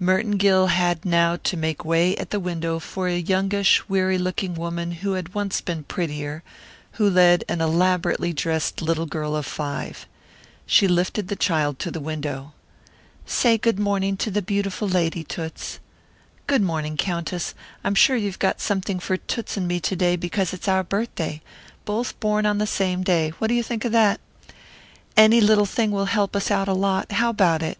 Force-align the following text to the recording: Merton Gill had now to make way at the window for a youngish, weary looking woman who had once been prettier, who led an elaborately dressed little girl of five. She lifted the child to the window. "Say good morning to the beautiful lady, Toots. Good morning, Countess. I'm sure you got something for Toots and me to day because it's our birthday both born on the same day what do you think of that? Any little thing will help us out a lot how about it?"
Merton 0.00 0.38
Gill 0.38 0.66
had 0.66 1.04
now 1.04 1.36
to 1.44 1.56
make 1.56 1.84
way 1.84 2.16
at 2.16 2.30
the 2.30 2.40
window 2.40 2.80
for 2.80 3.06
a 3.06 3.16
youngish, 3.16 3.88
weary 3.88 4.18
looking 4.18 4.54
woman 4.56 4.90
who 4.90 5.12
had 5.12 5.34
once 5.34 5.60
been 5.60 5.84
prettier, 5.84 6.42
who 6.94 7.08
led 7.08 7.44
an 7.48 7.60
elaborately 7.60 8.32
dressed 8.32 8.82
little 8.82 9.06
girl 9.06 9.36
of 9.36 9.46
five. 9.46 10.08
She 10.66 10.88
lifted 10.88 11.28
the 11.28 11.36
child 11.36 11.78
to 11.78 11.92
the 11.92 12.00
window. 12.00 12.54
"Say 13.24 13.56
good 13.56 13.78
morning 13.78 14.16
to 14.16 14.32
the 14.32 14.42
beautiful 14.42 14.88
lady, 14.88 15.22
Toots. 15.22 15.78
Good 16.48 16.62
morning, 16.62 16.96
Countess. 16.96 17.54
I'm 17.84 17.94
sure 17.94 18.16
you 18.16 18.32
got 18.32 18.60
something 18.60 18.98
for 18.98 19.16
Toots 19.16 19.56
and 19.56 19.68
me 19.68 19.78
to 19.78 19.94
day 19.94 20.16
because 20.16 20.52
it's 20.52 20.66
our 20.66 20.82
birthday 20.82 21.40
both 21.84 22.18
born 22.18 22.46
on 22.46 22.58
the 22.58 22.66
same 22.66 23.04
day 23.04 23.30
what 23.38 23.46
do 23.46 23.54
you 23.54 23.62
think 23.62 23.84
of 23.84 23.92
that? 23.92 24.18
Any 25.16 25.40
little 25.40 25.66
thing 25.66 25.92
will 25.92 26.06
help 26.06 26.34
us 26.34 26.50
out 26.50 26.66
a 26.66 26.72
lot 26.72 27.12
how 27.12 27.30
about 27.30 27.62
it?" 27.62 27.78